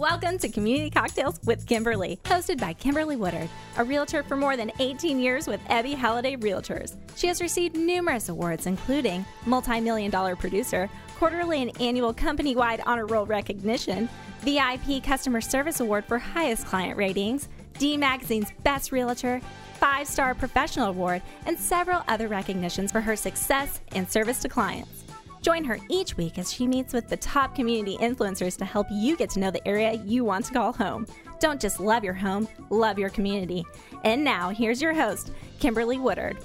[0.00, 4.72] Welcome to Community Cocktails with Kimberly, hosted by Kimberly Woodard, a realtor for more than
[4.78, 6.96] 18 years with Ebby Halliday Realtors.
[7.16, 12.80] She has received numerous awards, including Multi Million Dollar Producer, quarterly and annual company wide
[12.86, 14.08] honor roll recognition,
[14.40, 19.42] VIP Customer Service Award for highest client ratings, D Magazine's Best Realtor,
[19.74, 24.99] five star professional award, and several other recognitions for her success and service to clients.
[25.42, 29.16] Join her each week as she meets with the top community influencers to help you
[29.16, 31.06] get to know the area you want to call home.
[31.38, 33.64] Don't just love your home, love your community.
[34.04, 36.36] And now, here's your host, Kimberly Woodard.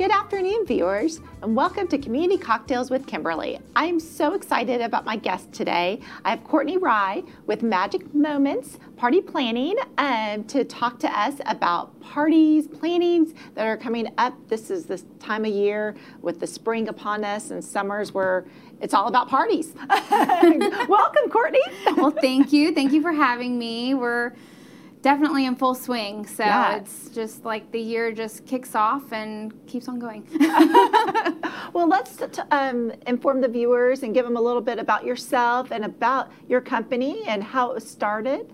[0.00, 3.60] Good afternoon, viewers, and welcome to Community Cocktails with Kimberly.
[3.76, 6.00] I'm so excited about my guest today.
[6.24, 12.00] I have Courtney Rai with Magic Moments Party Planning um, to talk to us about
[12.00, 14.32] parties, plannings that are coming up.
[14.48, 18.46] This is this time of year with the spring upon us and summers where
[18.80, 19.74] it's all about parties.
[20.88, 21.60] welcome, Courtney.
[21.94, 22.72] well, thank you.
[22.74, 23.92] Thank you for having me.
[23.92, 24.32] We're
[25.02, 26.26] definitely in full swing.
[26.26, 26.82] So yes.
[26.82, 30.26] it's just like the year just kicks off and keeps on going.
[31.72, 35.70] well, let's t- um, inform the viewers and give them a little bit about yourself
[35.70, 38.52] and about your company and how it was started.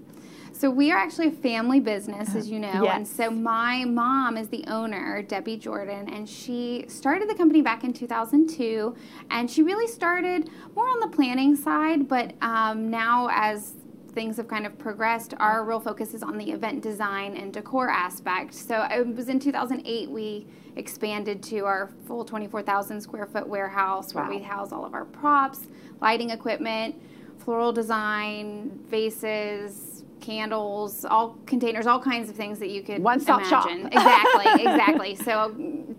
[0.52, 2.97] So we are actually a family business, as you know, yes.
[2.97, 7.84] and so my mom is the owner, Debbie Jordan, and she started the company back
[7.84, 8.97] in 2002,
[9.30, 13.74] and she really started more on the planning side, but um, now as
[14.17, 17.91] things have kind of progressed, our real focus is on the event design and decor
[17.91, 18.55] aspect.
[18.55, 24.27] So it was in 2008 we expanded to our full 24,000 square foot warehouse where
[24.27, 25.69] we house all of our props,
[26.00, 26.95] lighting equipment,
[27.39, 33.45] floral design, vases, candles, all containers, all kinds of things that you could one stop
[33.45, 33.69] shop.
[33.69, 35.14] exactly, exactly.
[35.14, 35.55] So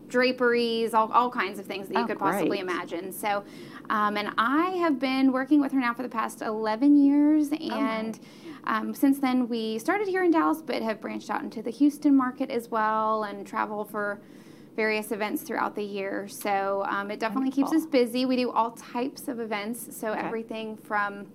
[0.07, 2.61] draperies, all, all kinds of things that you oh, could possibly great.
[2.61, 3.11] imagine.
[3.11, 3.43] So
[3.89, 7.49] um, and I have been working with her now for the past 11 years.
[7.51, 11.41] Oh, and oh um, since then, we started here in Dallas, but have branched out
[11.41, 14.19] into the Houston market as well and travel for
[14.75, 16.27] various events throughout the year.
[16.27, 17.71] So um, it definitely Wonderful.
[17.71, 18.25] keeps us busy.
[18.25, 19.95] We do all types of events.
[19.97, 20.19] So okay.
[20.19, 21.27] everything from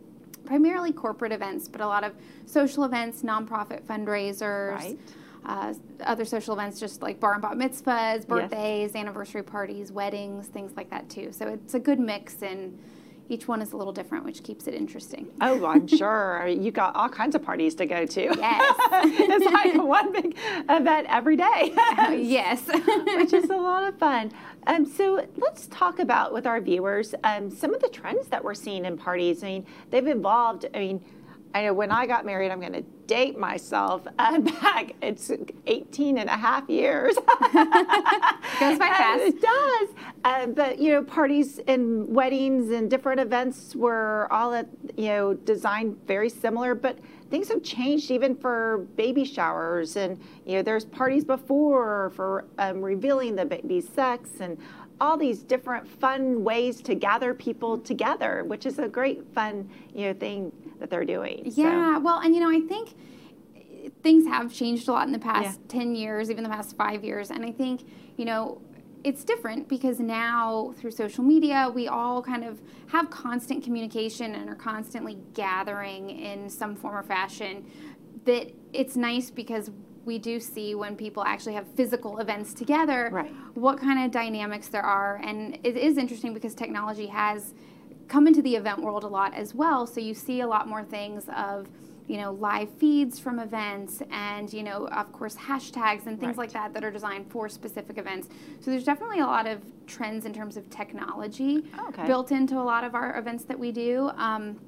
[0.44, 2.12] primarily corporate events, but a lot of
[2.46, 4.74] social events, nonprofit fundraisers.
[4.74, 4.98] Right
[5.44, 8.96] uh, other social events, just like bar and bat mitzvahs, birthdays, yes.
[8.96, 11.32] anniversary parties, weddings, things like that too.
[11.32, 12.78] So it's a good mix, and
[13.28, 15.26] each one is a little different, which keeps it interesting.
[15.40, 16.42] Oh, I'm sure.
[16.42, 18.20] I mean, you got all kinds of parties to go to.
[18.20, 18.76] Yes.
[18.90, 20.36] it's like one big
[20.68, 21.72] event every day.
[21.76, 22.66] uh, yes.
[23.16, 24.32] which is a lot of fun.
[24.66, 28.54] Um, so let's talk about with our viewers um, some of the trends that we're
[28.54, 29.42] seeing in parties.
[29.42, 30.66] I mean, they've evolved.
[30.74, 31.04] I mean,
[31.54, 34.94] I know when I got married, I'm going to date myself uh, back.
[35.02, 35.30] It's
[35.66, 37.14] 18 and a half years.
[37.14, 39.22] Goes by fast.
[39.22, 39.88] it does.
[40.24, 45.34] Uh, but, you know, parties and weddings and different events were all, at, you know,
[45.34, 46.98] designed very similar, but
[47.30, 49.96] things have changed even for baby showers.
[49.96, 54.56] And, you know, there's parties before for um, revealing the baby's sex and
[55.00, 60.06] all these different fun ways to gather people together, which is a great fun, you
[60.06, 61.42] know, thing that they're doing.
[61.44, 62.00] Yeah, so.
[62.00, 62.94] well, and you know, I think
[64.02, 65.80] things have changed a lot in the past yeah.
[65.80, 67.30] 10 years, even the past five years.
[67.30, 67.82] And I think,
[68.16, 68.60] you know,
[69.04, 74.48] it's different because now through social media, we all kind of have constant communication and
[74.48, 77.64] are constantly gathering in some form or fashion.
[78.24, 79.70] That it's nice because
[80.04, 83.32] we do see when people actually have physical events together right.
[83.54, 85.20] what kind of dynamics there are.
[85.24, 87.54] And it is interesting because technology has
[88.08, 89.86] come into the event world a lot as well.
[89.86, 91.68] So you see a lot more things of,
[92.08, 96.38] you know, live feeds from events and, you know, of course, hashtags and things right.
[96.38, 98.28] like that that are designed for specific events.
[98.60, 102.06] So there's definitely a lot of trends in terms of technology oh, okay.
[102.06, 104.10] built into a lot of our events that we do.
[104.16, 104.58] Um,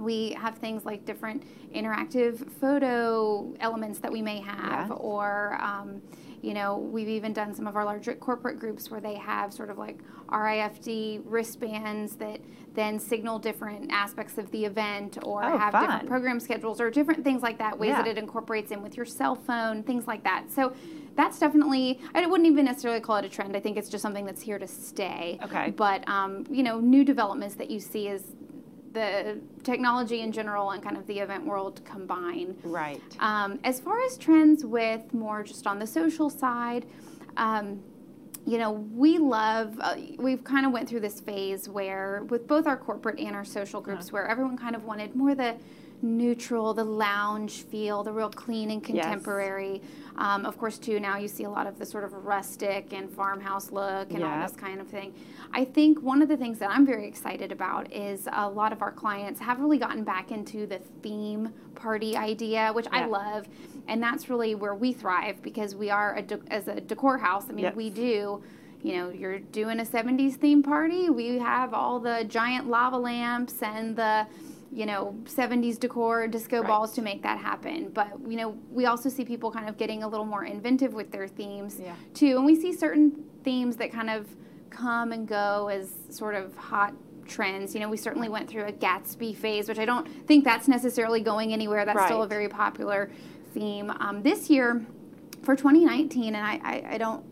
[0.00, 1.44] we have things like different
[1.74, 4.94] interactive photo elements that we may have, yeah.
[4.94, 6.00] or um,
[6.42, 9.68] you know, we've even done some of our larger corporate groups where they have sort
[9.68, 12.40] of like RIFD wristbands that
[12.74, 15.82] then signal different aspects of the event or oh, have fun.
[15.82, 18.02] different program schedules or different things like that, ways yeah.
[18.02, 20.50] that it incorporates in with your cell phone, things like that.
[20.50, 20.72] So
[21.14, 23.56] that's definitely, I wouldn't even necessarily call it a trend.
[23.56, 25.38] I think it's just something that's here to stay.
[25.42, 25.72] Okay.
[25.72, 28.22] But, um, you know, new developments that you see is
[28.92, 32.56] the technology in general and kind of the event world combine.
[32.64, 33.00] Right.
[33.20, 36.86] Um, as far as trends with more just on the social side,
[37.36, 37.82] um,
[38.46, 42.66] you know, we love, uh, we've kind of went through this phase where with both
[42.66, 44.12] our corporate and our social groups yeah.
[44.12, 45.56] where everyone kind of wanted more the
[46.02, 49.74] neutral, the lounge feel, the real clean and contemporary.
[49.74, 49.90] Yes.
[50.16, 53.10] Um, of course, too, now you see a lot of the sort of rustic and
[53.10, 55.14] farmhouse look and all this kind of thing.
[55.52, 58.82] I think one of the things that I'm very excited about is a lot of
[58.82, 63.48] our clients have really gotten back into the theme party idea, which I love.
[63.88, 67.46] And that's really where we thrive because we are, a de- as a decor house,
[67.48, 67.74] I mean, yes.
[67.74, 68.42] we do
[68.82, 73.62] you know, you're doing a 70s theme party, we have all the giant lava lamps
[73.62, 74.26] and the
[74.72, 76.66] you know 70s decor disco right.
[76.66, 80.02] balls to make that happen but you know we also see people kind of getting
[80.02, 81.94] a little more inventive with their themes yeah.
[82.14, 84.28] too and we see certain themes that kind of
[84.70, 86.94] come and go as sort of hot
[87.26, 90.68] trends you know we certainly went through a gatsby phase which i don't think that's
[90.68, 92.06] necessarily going anywhere that's right.
[92.06, 93.10] still a very popular
[93.52, 94.84] theme um, this year
[95.42, 97.24] for 2019 and I, I, I, don't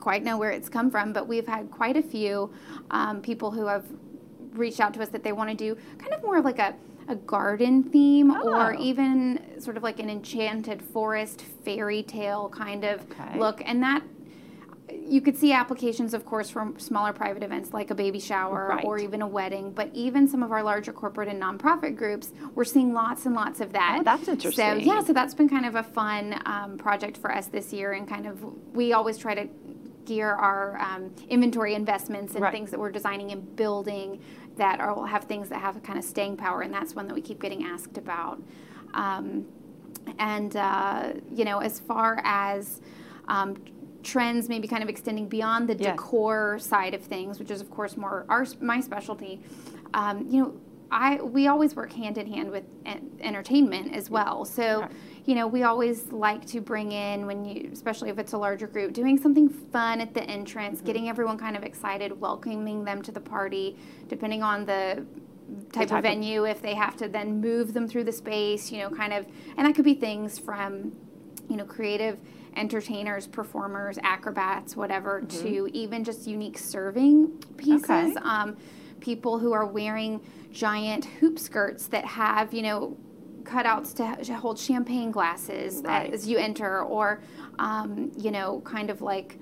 [0.00, 2.50] quite know where it's come from but we've had quite a few
[2.90, 3.84] um, people who have
[4.58, 6.74] reached out to us that they want to do kind of more of like a,
[7.08, 8.54] a garden theme oh.
[8.54, 13.38] or even sort of like an enchanted forest fairy tale kind of okay.
[13.38, 13.62] look.
[13.64, 14.02] And that
[15.08, 18.84] you could see applications, of course, from smaller private events like a baby shower right.
[18.84, 22.64] or even a wedding, but even some of our larger corporate and nonprofit groups, we're
[22.64, 23.98] seeing lots and lots of that.
[24.00, 24.80] Oh, that's interesting.
[24.80, 27.92] So, yeah, so that's been kind of a fun um, project for us this year,
[27.92, 28.42] and kind of
[28.74, 29.48] we always try to
[30.04, 32.52] gear our um, inventory investments and right.
[32.52, 34.20] things that we're designing and building
[34.58, 37.08] that are, will have things that have a kind of staying power, and that's one
[37.08, 38.40] that we keep getting asked about.
[38.94, 39.46] Um,
[40.18, 42.80] and uh, you know, as far as
[43.26, 43.56] um,
[44.02, 45.92] trends, maybe kind of extending beyond the yes.
[45.92, 49.40] decor side of things, which is of course more our my specialty.
[49.94, 50.54] Um, you know,
[50.90, 52.64] I we always work hand in hand with
[53.20, 54.44] entertainment as well.
[54.44, 54.88] So
[55.28, 58.66] you know, we always like to bring in when you, especially if it's a larger
[58.66, 60.86] group, doing something fun at the entrance, mm-hmm.
[60.86, 63.76] getting everyone kind of excited, welcoming them to the party,
[64.08, 65.04] depending on the
[65.70, 68.72] type, type of venue, of- if they have to then move them through the space,
[68.72, 69.26] you know, kind of,
[69.58, 70.92] and that could be things from,
[71.50, 72.18] you know, creative
[72.56, 75.46] entertainers, performers, acrobats, whatever, mm-hmm.
[75.46, 77.84] to even just unique serving pieces.
[77.84, 78.14] Okay.
[78.22, 78.56] Um,
[79.00, 80.20] people who are wearing
[80.52, 82.96] giant hoop skirts that have, you know,
[83.42, 86.12] cutouts to hold champagne glasses right.
[86.12, 87.20] as you enter, or
[87.58, 89.38] um, you know, kind of like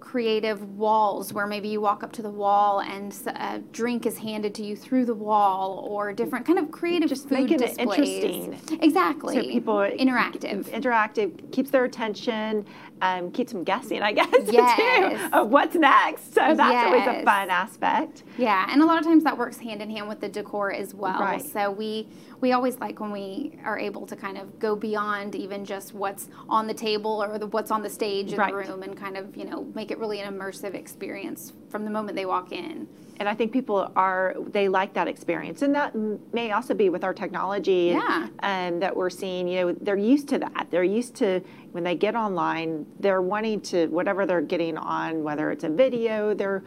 [0.00, 4.54] creative walls where maybe you walk up to the wall and a drink is handed
[4.54, 8.24] to you through the wall or different kind of creative just food make it displays.
[8.24, 12.66] interesting exactly so people interactive interactive keeps their attention
[13.02, 15.20] um, keeps them guessing i guess yes.
[15.30, 16.86] too of what's next so that's yes.
[16.86, 20.08] always a fun aspect yeah and a lot of times that works hand in hand
[20.08, 21.42] with the decor as well right.
[21.42, 22.08] so we
[22.40, 26.28] we always like when we are able to kind of go beyond even just what's
[26.48, 28.52] on the table or the, what's on the stage in right.
[28.52, 31.90] the room and kind of you know make it really an immersive experience from the
[31.90, 32.88] moment they walk in
[33.20, 35.94] and I think people are they like that experience, and that
[36.32, 37.92] may also be with our technology.
[37.94, 38.28] Yeah.
[38.40, 40.68] And that we're seeing, you know, they're used to that.
[40.70, 41.40] They're used to
[41.72, 46.34] when they get online, they're wanting to whatever they're getting on, whether it's a video,
[46.34, 46.64] they're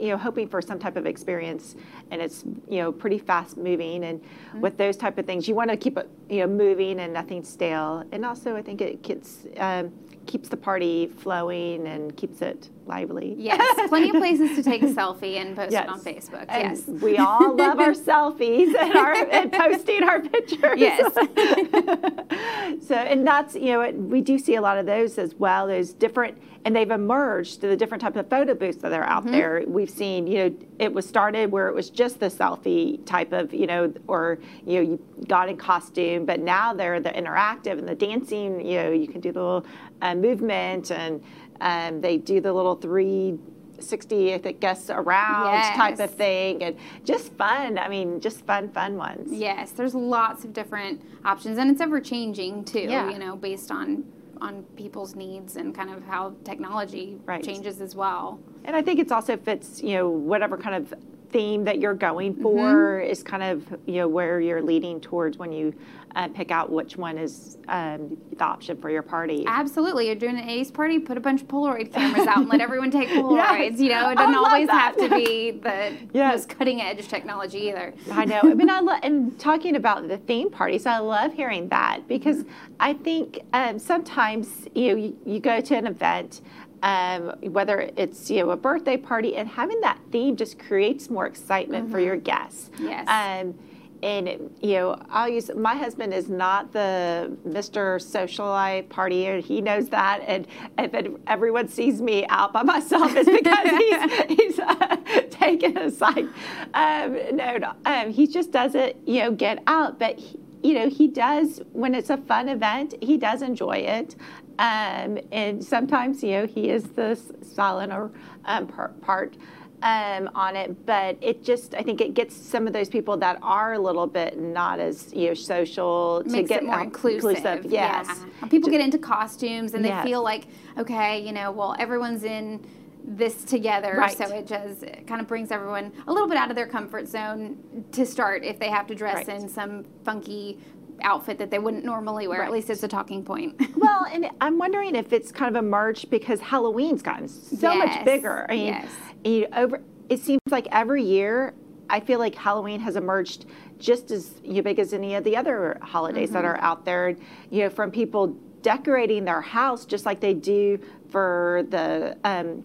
[0.00, 1.76] you know hoping for some type of experience
[2.10, 4.60] and it's you know pretty fast moving and mm-hmm.
[4.60, 7.42] with those type of things you want to keep it you know moving and nothing
[7.42, 9.92] stale and also i think it gets um,
[10.30, 13.34] keeps the party flowing and keeps it lively.
[13.36, 15.84] Yes, plenty of places to take a selfie and post yes.
[15.84, 16.46] it on Facebook.
[16.48, 20.78] And yes, we all love our selfies and, our, and posting our pictures.
[20.78, 21.12] Yes.
[22.86, 25.66] so, and that's you know we do see a lot of those as well.
[25.66, 29.24] Those different, and they've emerged to the different type of photo booths that are out
[29.24, 29.32] mm-hmm.
[29.32, 29.64] there.
[29.66, 33.52] We've seen you know it was started where it was just the selfie type of
[33.52, 37.88] you know or you know you got in costume, but now they're the interactive and
[37.88, 38.64] the dancing.
[38.64, 39.66] You know you can do the little
[40.02, 41.22] uh, movement and
[41.60, 43.38] um, they do the little three
[43.78, 45.76] 60 I guess around yes.
[45.76, 50.44] type of thing and just fun i mean just fun fun ones yes there's lots
[50.44, 53.10] of different options and it's ever changing too yeah.
[53.10, 54.04] you know based on
[54.40, 57.42] on people's needs and kind of how technology right.
[57.44, 60.94] changes as well and i think it's also fits you know whatever kind of
[61.32, 63.10] theme that you're going for mm-hmm.
[63.10, 65.74] is kind of you know where you're leading towards when you
[66.16, 69.44] uh, pick out which one is um, the option for your party.
[69.46, 72.60] Absolutely, you're doing an Ace party, put a bunch of Polaroid cameras out and let
[72.70, 73.70] everyone take Polaroids.
[73.70, 73.80] yes.
[73.80, 74.96] You know, it doesn't always that.
[74.96, 76.34] have to be the yes.
[76.34, 77.94] most cutting edge technology either.
[78.10, 78.40] I know.
[78.42, 80.86] I mean, I love and talking about the theme parties.
[80.86, 82.74] I love hearing that because mm-hmm.
[82.80, 86.40] I think um, sometimes you know you, you go to an event
[86.82, 91.26] um, whether it's you know a birthday party, and having that theme just creates more
[91.26, 91.92] excitement mm-hmm.
[91.92, 92.70] for your guests.
[92.78, 93.06] Yes.
[93.08, 93.54] Um,
[94.02, 97.96] and you know, I'll use my husband is not the Mr.
[98.00, 99.42] Socialite partier.
[99.42, 100.46] He knows that, and
[100.78, 104.96] if it, everyone sees me out by myself, it's because he's he's uh,
[105.30, 106.28] taken aside.
[106.74, 110.18] Um, no, no um, he just doesn't you know get out, but.
[110.18, 114.14] He, you know, he does, when it's a fun event, he does enjoy it.
[114.60, 118.10] Um, and sometimes, you know, he is the silent or
[118.44, 119.38] um, part
[119.82, 123.38] um, on it, but it just I think it gets some of those people that
[123.42, 127.36] are a little bit not as you know social Makes to get more inclusive.
[127.36, 127.72] inclusive.
[127.72, 128.48] Yes, yeah.
[128.48, 130.04] people get into costumes and yes.
[130.04, 132.62] they feel like okay, you know, well everyone's in
[133.02, 134.14] this together, right.
[134.14, 137.08] so it just it kind of brings everyone a little bit out of their comfort
[137.08, 137.56] zone
[137.92, 139.40] to start if they have to dress right.
[139.40, 140.58] in some funky
[141.02, 142.40] outfit that they wouldn't normally wear.
[142.40, 142.46] Right.
[142.46, 143.60] At least it's a talking point.
[143.76, 147.96] well, and I'm wondering if it's kind of emerged because Halloween's gotten so yes.
[147.96, 148.46] much bigger.
[148.48, 148.90] I mean, yes
[149.24, 151.54] you over it seems like every year
[151.88, 153.46] I feel like Halloween has emerged
[153.78, 156.34] just as big as any of the other holidays mm-hmm.
[156.34, 157.16] that are out there.
[157.50, 158.28] You know, from people
[158.62, 160.78] decorating their house just like they do
[161.08, 162.64] for the um,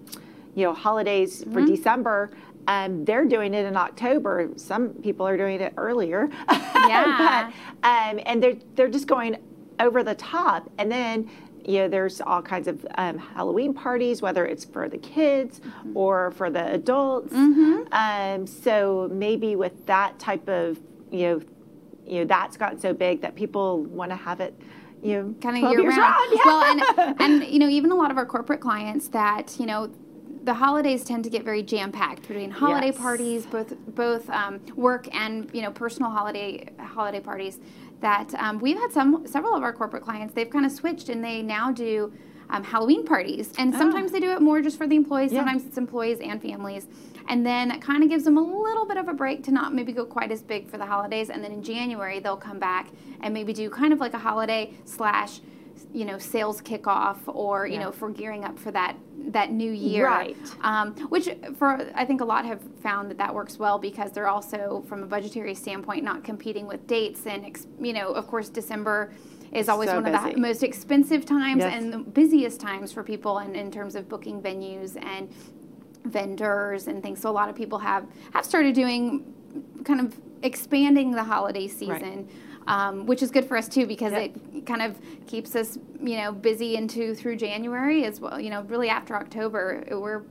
[0.53, 1.53] you know holidays mm-hmm.
[1.53, 2.31] for December.
[2.67, 4.49] Um, they're doing it in October.
[4.55, 6.29] Some people are doing it earlier.
[6.85, 7.51] Yeah.
[7.81, 9.37] but, um, and they're they're just going
[9.79, 10.69] over the top.
[10.77, 11.27] And then
[11.67, 15.97] you know, there's all kinds of um, Halloween parties, whether it's for the kids mm-hmm.
[15.97, 17.33] or for the adults.
[17.33, 17.91] Mm-hmm.
[17.91, 20.79] Um, so maybe with that type of,
[21.11, 21.41] you know,
[22.05, 24.53] you know, that's gotten so big that people want to have it
[25.01, 26.15] you know, kind of year round.
[26.31, 26.41] Yeah.
[26.45, 29.91] Well, and, and you know, even a lot of our corporate clients that you know
[30.45, 32.97] the holidays tend to get very jam packed between holiday yes.
[32.97, 37.59] parties, both both um, work and you know personal holiday holiday parties.
[38.01, 40.35] That um, we've had some several of our corporate clients.
[40.35, 42.13] They've kind of switched and they now do
[42.51, 43.77] um, Halloween parties, and oh.
[43.77, 45.33] sometimes they do it more just for the employees.
[45.33, 45.39] Yeah.
[45.39, 46.87] Sometimes it's employees and families,
[47.27, 49.73] and then it kind of gives them a little bit of a break to not
[49.73, 51.31] maybe go quite as big for the holidays.
[51.31, 52.89] And then in January they'll come back
[53.21, 55.39] and maybe do kind of like a holiday slash
[55.95, 57.83] you know sales kickoff or you yeah.
[57.83, 62.19] know for gearing up for that that new year right um, which for i think
[62.19, 66.03] a lot have found that that works well because they're also from a budgetary standpoint
[66.03, 69.13] not competing with dates and you know of course december
[69.53, 70.17] is always so one busy.
[70.17, 71.73] of the most expensive times yes.
[71.73, 75.31] and the busiest times for people and in terms of booking venues and
[76.03, 79.33] vendors and things so a lot of people have have started doing
[79.85, 82.29] kind of expanding the holiday season right
[82.67, 84.35] um, which is good for us too because yep.
[84.53, 88.39] it kind of keeps us, you know, busy into through January as well.
[88.39, 90.23] You know, really after October, we're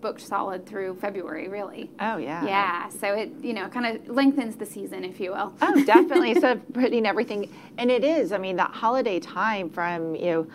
[0.00, 1.90] booked solid through February, really.
[2.00, 2.44] Oh yeah.
[2.44, 2.88] Yeah.
[2.88, 5.52] So it, you know, kind of lengthens the season, if you will.
[5.62, 6.30] Oh, definitely.
[6.32, 8.32] Instead of putting everything, and it is.
[8.32, 10.46] I mean, that holiday time from you know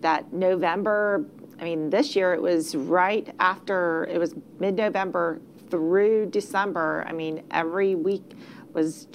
[0.00, 1.24] that November.
[1.58, 5.40] I mean, this year it was right after it was mid-November
[5.70, 7.04] through December.
[7.08, 8.32] I mean, every week
[8.74, 9.06] was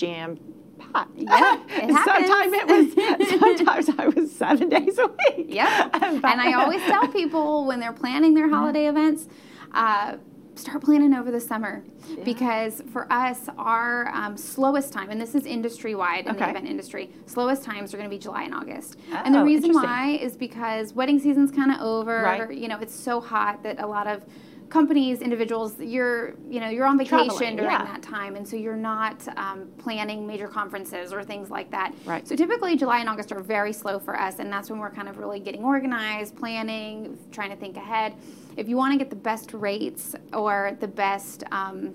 [1.15, 5.47] yeah, it sometimes it was sometimes I was seven days a week.
[5.49, 9.27] Yeah, and I always tell people when they're planning their holiday events.
[9.73, 10.17] Uh,
[10.55, 12.23] start planning over the summer yeah.
[12.25, 16.43] because for us our um, slowest time and this is industry wide in okay.
[16.43, 19.41] the event industry slowest times are going to be july and august oh, and the
[19.41, 22.53] reason why is because wedding season's kind of over right.
[22.53, 24.25] you know it's so hot that a lot of
[24.71, 27.85] companies, individuals, you're you know you're on vacation Traveling, during yeah.
[27.85, 31.93] that time, and so you're not um, planning major conferences or things like that.
[32.05, 32.27] Right.
[32.27, 35.09] So typically July and August are very slow for us, and that's when we're kind
[35.09, 38.15] of really getting organized, planning, trying to think ahead.
[38.57, 41.93] If you want to get the best rates or the best um,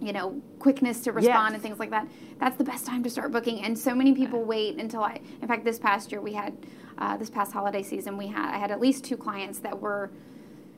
[0.00, 1.54] you know quickness to respond yes.
[1.54, 2.08] and things like that
[2.40, 5.46] that's the best time to start booking and so many people wait until i in
[5.46, 6.56] fact this past year we had
[6.98, 10.10] uh, this past holiday season we had i had at least two clients that were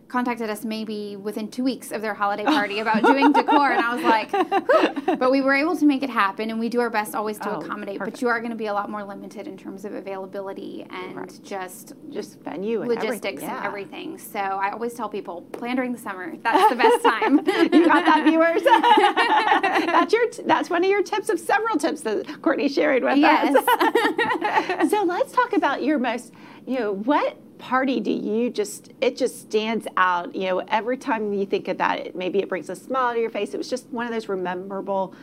[0.08, 3.94] contacted us maybe within two weeks of their holiday party about doing decor, and I
[3.94, 4.30] was like,
[5.06, 5.16] Whew.
[5.16, 7.50] but we were able to make it happen, and we do our best always to
[7.50, 7.98] oh, accommodate.
[7.98, 8.16] Perfect.
[8.16, 11.16] But you are going to be a lot more limited in terms of availability and
[11.16, 11.40] right.
[11.42, 13.48] just just venue and logistics everything.
[13.48, 13.56] Yeah.
[13.56, 14.18] and everything.
[14.18, 16.34] So I always tell people plan during the summer.
[16.42, 17.38] That's the best time.
[17.72, 18.62] you got that, viewers.
[18.62, 23.18] that's your t- that's one of your tips of several tips that Courtney shared with
[23.18, 23.54] yes.
[23.56, 24.90] us.
[24.90, 26.32] so let's talk about your most
[26.66, 31.32] you know what party do you just it just stands out you know every time
[31.32, 33.70] you think of that it, maybe it brings a smile to your face it was
[33.70, 35.14] just one of those memorable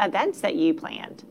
[0.00, 1.22] events that you planned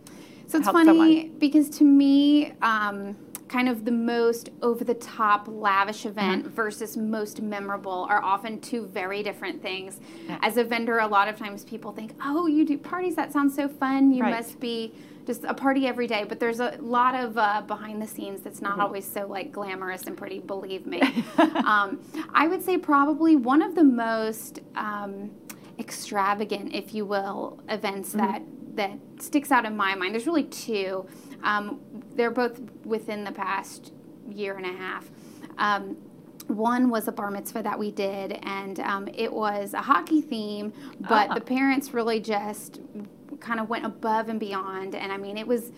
[0.47, 1.29] so it's funny someone.
[1.39, 3.17] because to me um,
[3.47, 6.55] kind of the most over the top lavish event mm-hmm.
[6.55, 10.39] versus most memorable are often two very different things yeah.
[10.41, 13.55] as a vendor a lot of times people think oh you do parties that sounds
[13.55, 14.31] so fun you right.
[14.31, 14.93] must be
[15.25, 16.23] just a party every day.
[16.23, 18.81] But there's a lot of uh, behind the scenes that's not mm-hmm.
[18.81, 20.39] always so like glamorous and pretty.
[20.39, 21.01] Believe me.
[21.37, 22.01] um,
[22.33, 25.31] I would say probably one of the most um,
[25.79, 28.19] extravagant, if you will, events mm-hmm.
[28.19, 28.41] that
[28.75, 30.13] that sticks out in my mind.
[30.13, 31.05] There's really two.
[31.43, 31.81] Um,
[32.15, 33.93] they're both within the past
[34.29, 35.09] year and a half.
[35.57, 35.97] Um,
[36.47, 40.73] one was a bar mitzvah that we did, and um, it was a hockey theme,
[40.99, 41.33] but ah.
[41.33, 42.81] the parents really just
[43.39, 44.95] kind of went above and beyond.
[44.95, 45.71] And I mean, it was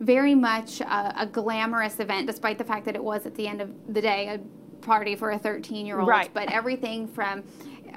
[0.00, 3.60] very much a, a, glamorous event, despite the fact that it was at the end
[3.60, 4.40] of the day a
[4.84, 6.08] party for a 13 year old.
[6.08, 6.30] Right.
[6.32, 7.44] But everything from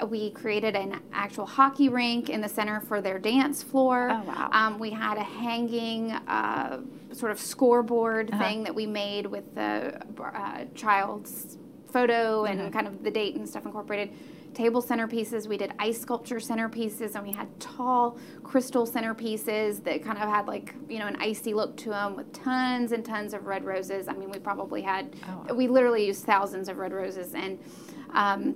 [0.06, 4.10] we created an actual hockey rink in the center for their dance floor.
[4.12, 4.50] Oh, wow.
[4.52, 8.44] Um, we had a hanging uh, sort of scoreboard uh-huh.
[8.44, 11.58] thing that we made with the uh, child's
[11.92, 12.72] photo and mm-hmm.
[12.72, 14.12] kind of the date and stuff incorporated
[14.54, 15.48] table centerpieces.
[15.48, 20.48] We did ice sculpture centerpieces, and we had tall crystal centerpieces that kind of had
[20.48, 24.08] like you know an icy look to them with tons and tons of red roses.
[24.08, 25.56] I mean, we probably had oh, wow.
[25.56, 27.60] we literally used thousands of red roses, and
[28.14, 28.56] um,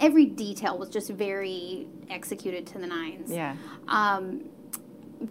[0.00, 3.30] every detail was just very executed to the nines.
[3.30, 3.56] Yeah.
[3.88, 4.44] Um,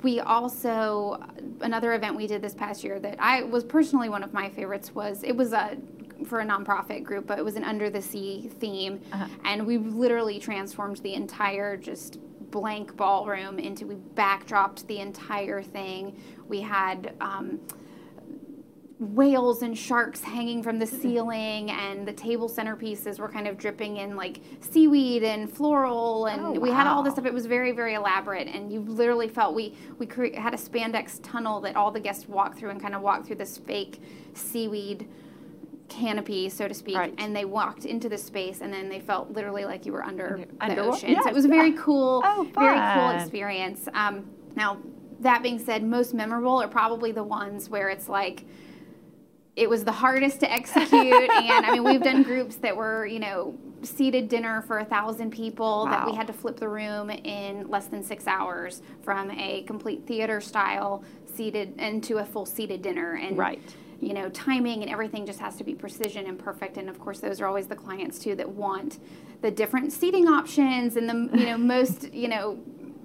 [0.04, 1.22] we also
[1.62, 4.96] another event we did this past year that I was personally one of my favorites
[4.96, 5.78] was it was a
[6.26, 9.28] for a nonprofit group, but it was an under the sea theme, uh-huh.
[9.44, 12.20] and we literally transformed the entire just
[12.52, 16.16] blank ballroom into we backdropped the entire thing.
[16.48, 17.14] We had.
[17.22, 17.60] Um,
[19.02, 21.02] whales and sharks hanging from the mm-hmm.
[21.02, 26.40] ceiling and the table centerpieces were kind of dripping in like seaweed and floral and
[26.40, 26.60] oh, wow.
[26.60, 29.76] we had all this stuff it was very very elaborate and you literally felt we
[29.98, 33.02] we cre- had a spandex tunnel that all the guests walked through and kind of
[33.02, 34.00] walked through this fake
[34.36, 35.10] seaweed
[35.90, 37.14] canopy, so to speak, right.
[37.18, 40.46] and they walked into the space, and then they felt literally like you were under,
[40.62, 41.10] under the ocean.
[41.10, 41.26] Yes.
[41.26, 43.90] So it was a very cool, oh, very cool experience.
[43.94, 44.78] Um, now,
[45.20, 48.46] that being said, most memorable are probably the ones where it's like
[49.56, 50.92] it was the hardest to execute.
[51.32, 55.32] And i mean we've done groups that were you know seated dinner for a thousand
[55.32, 55.92] people wow.
[55.92, 60.06] that we had to flip the room in less than six hours from a complete
[60.06, 63.16] theater style seated into a full seated dinner.
[63.16, 63.62] And right.
[64.00, 66.78] you know timing and everything just has to be precision and perfect.
[66.78, 69.00] And of course those are always the clients too that want
[69.42, 72.60] the different seating options and the you know most you know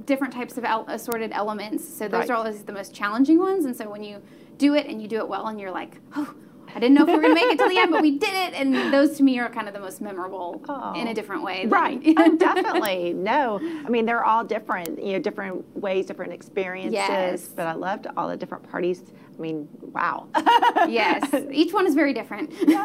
[0.04, 1.86] different types of assorted elements.
[1.86, 2.30] So those right.
[2.30, 3.64] are always the most challenging ones.
[3.64, 4.22] And so when you
[4.58, 6.34] do it and you do it well and you're like, oh,
[6.75, 8.18] I didn't know if we were going to make it to the end, but we
[8.18, 8.52] did it.
[8.52, 10.92] And those to me are kind of the most memorable oh.
[10.94, 11.62] in a different way.
[11.62, 12.02] Than, right.
[12.18, 13.14] oh, definitely.
[13.14, 13.58] No.
[13.62, 16.92] I mean, they're all different, you know, different ways, different experiences.
[16.92, 17.48] Yes.
[17.48, 19.04] But I loved all the different parties.
[19.36, 20.28] I mean, wow.
[20.86, 21.32] yes.
[21.50, 22.52] Each one is very different.
[22.66, 22.84] yeah.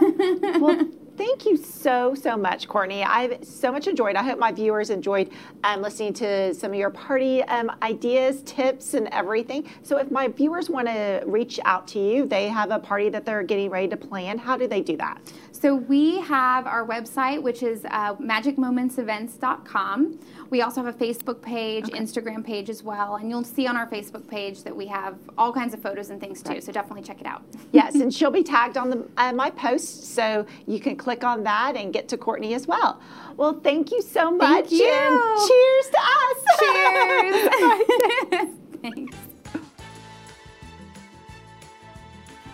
[0.57, 0.87] Well,
[1.21, 3.03] Thank you so, so much, Courtney.
[3.03, 4.15] I've so much enjoyed.
[4.15, 5.29] I hope my viewers enjoyed
[5.63, 9.69] um, listening to some of your party um, ideas, tips, and everything.
[9.83, 13.23] So, if my viewers want to reach out to you, they have a party that
[13.23, 14.39] they're getting ready to plan.
[14.39, 15.21] How do they do that?
[15.51, 20.19] So, we have our website, which is uh, magicmomentsevents.com.
[20.51, 21.97] We also have a Facebook page, okay.
[21.97, 25.53] Instagram page as well, and you'll see on our Facebook page that we have all
[25.53, 26.49] kinds of photos and things too.
[26.49, 26.63] Right.
[26.63, 27.41] So definitely check it out.
[27.71, 31.43] yes, and she'll be tagged on the uh, my post, so you can click on
[31.43, 32.99] that and get to Courtney as well.
[33.37, 34.67] Well, thank you so much.
[34.67, 34.89] Thank you.
[34.89, 36.37] And cheers to us.
[38.29, 38.49] Cheers.
[38.81, 39.17] Thanks.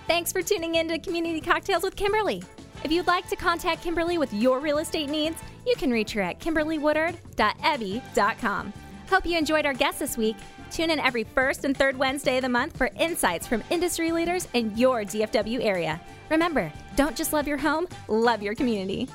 [0.08, 2.44] Thanks for tuning in to Community Cocktails with Kimberly.
[2.84, 6.22] If you'd like to contact Kimberly with your real estate needs, you can reach her
[6.22, 8.74] at kimberlywoodard.ebby.com.
[9.10, 10.36] Hope you enjoyed our guest this week.
[10.70, 14.48] Tune in every first and third Wednesday of the month for insights from industry leaders
[14.54, 16.00] in your DFW area.
[16.30, 19.08] Remember, don't just love your home, love your community.